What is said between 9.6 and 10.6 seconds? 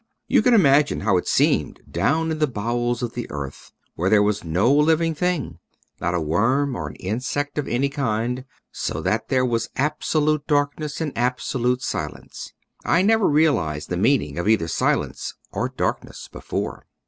absolute